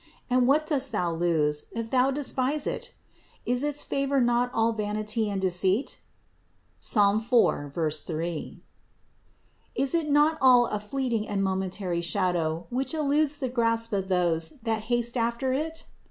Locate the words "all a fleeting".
10.41-11.27